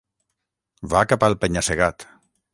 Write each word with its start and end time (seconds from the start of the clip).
Va 0.95 1.03
cap 1.13 1.27
al 1.29 1.39
penya-segat. 1.45 2.09